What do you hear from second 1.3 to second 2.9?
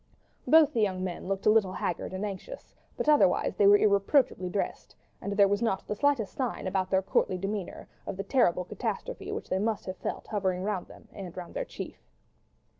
a little haggard and anxious,